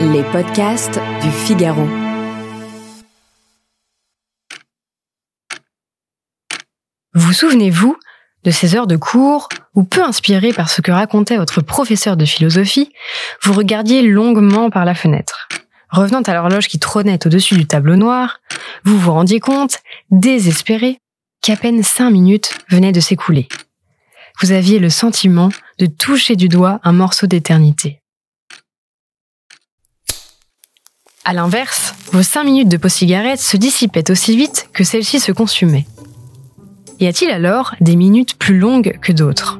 [0.00, 1.86] Les podcasts du Figaro.
[7.14, 7.96] Vous souvenez-vous
[8.44, 12.26] de ces heures de cours où, peu inspiré par ce que racontait votre professeur de
[12.26, 12.92] philosophie,
[13.42, 15.48] vous regardiez longuement par la fenêtre.
[15.88, 18.40] Revenant à l'horloge qui trônait au-dessus du tableau noir,
[18.84, 19.78] vous vous rendiez compte,
[20.10, 20.98] désespéré,
[21.40, 23.48] qu'à peine cinq minutes venaient de s'écouler.
[24.42, 28.02] Vous aviez le sentiment de toucher du doigt un morceau d'éternité.
[31.28, 35.84] À l'inverse, vos cinq minutes de pause-cigarette se dissipaient aussi vite que celles-ci se consumaient.
[37.00, 39.58] Y a-t-il alors des minutes plus longues que d'autres?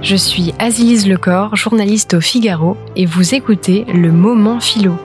[0.00, 4.96] Je suis Azilise Lecor, journaliste au Figaro, et vous écoutez Le Moment Philo.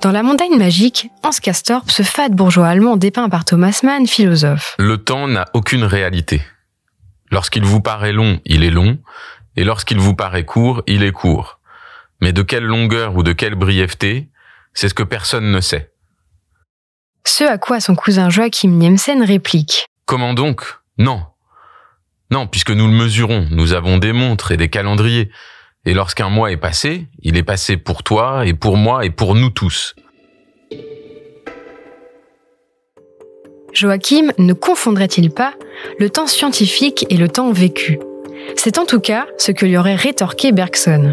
[0.00, 4.74] Dans La montagne magique, Hans Castorp, ce fade bourgeois allemand dépeint par Thomas Mann, philosophe.
[4.78, 6.40] Le temps n'a aucune réalité.
[7.30, 8.96] Lorsqu'il vous paraît long, il est long,
[9.58, 11.58] et lorsqu'il vous paraît court, il est court.
[12.20, 14.28] Mais de quelle longueur ou de quelle brièveté,
[14.72, 15.90] c'est ce que personne ne sait.
[17.26, 19.86] Ce à quoi son cousin Joachim Niemsen réplique.
[20.06, 20.62] Comment donc?
[20.96, 21.24] Non.
[22.30, 25.28] Non, puisque nous le mesurons, nous avons des montres et des calendriers.
[25.84, 29.34] Et lorsqu'un mois est passé, il est passé pour toi et pour moi et pour
[29.34, 29.96] nous tous.
[33.72, 35.54] Joachim ne confondrait-il pas
[35.98, 37.98] le temps scientifique et le temps vécu?
[38.56, 41.12] C'est en tout cas ce que lui aurait rétorqué Bergson.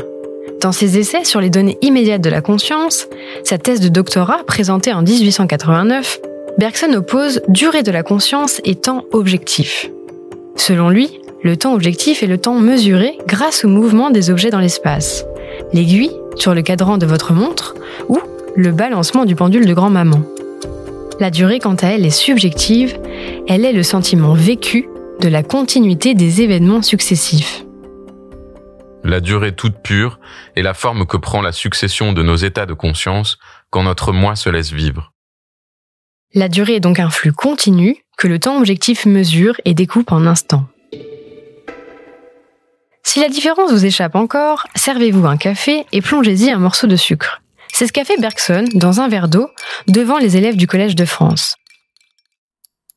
[0.61, 3.07] Dans ses essais sur les données immédiates de la conscience,
[3.43, 6.19] sa thèse de doctorat présentée en 1889,
[6.57, 9.89] Bergson oppose durée de la conscience et temps objectif.
[10.55, 14.59] Selon lui, le temps objectif est le temps mesuré grâce au mouvement des objets dans
[14.59, 15.25] l'espace.
[15.73, 17.75] L'aiguille sur le cadran de votre montre
[18.09, 18.19] ou
[18.55, 20.21] le balancement du pendule de grand-maman.
[21.19, 22.97] La durée, quant à elle, est subjective,
[23.47, 24.87] elle est le sentiment vécu
[25.19, 27.63] de la continuité des événements successifs.
[29.03, 30.19] La durée toute pure
[30.55, 33.37] est la forme que prend la succession de nos états de conscience
[33.69, 35.13] quand notre moi se laisse vivre.
[36.33, 40.25] La durée est donc un flux continu que le temps objectif mesure et découpe en
[40.25, 40.67] instants.
[43.03, 47.41] Si la différence vous échappe encore, servez-vous un café et plongez-y un morceau de sucre.
[47.71, 49.49] C'est ce qu'a fait Bergson dans un verre d'eau
[49.87, 51.55] devant les élèves du Collège de France.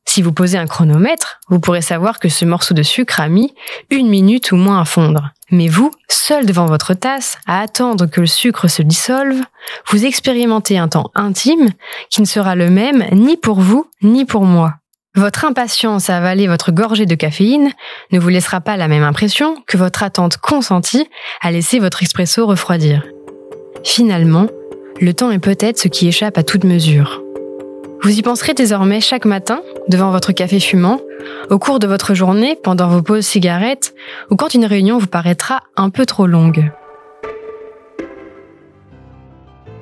[0.09, 3.55] Si vous posez un chronomètre, vous pourrez savoir que ce morceau de sucre a mis
[3.91, 5.33] une minute ou moins à fondre.
[5.51, 9.43] Mais vous, seul devant votre tasse, à attendre que le sucre se dissolve,
[9.91, 11.69] vous expérimentez un temps intime
[12.09, 14.77] qui ne sera le même ni pour vous ni pour moi.
[15.15, 17.71] Votre impatience à avaler votre gorgée de caféine
[18.11, 21.07] ne vous laissera pas la même impression que votre attente consentie
[21.43, 23.05] à laisser votre expresso refroidir.
[23.85, 24.47] Finalement,
[25.03, 27.21] le temps est peut-être ce qui échappe à toute mesure.
[28.03, 31.01] Vous y penserez désormais chaque matin, devant votre café fumant,
[31.51, 33.95] au cours de votre journée, pendant vos pauses cigarettes,
[34.31, 36.71] ou quand une réunion vous paraîtra un peu trop longue.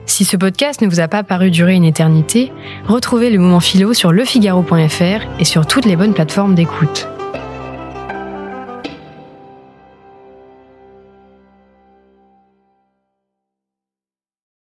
[0.07, 2.53] Si ce podcast ne vous a pas paru durer une éternité,
[2.87, 7.09] retrouvez le moment philo sur lefigaro.fr et sur toutes les bonnes plateformes d'écoute.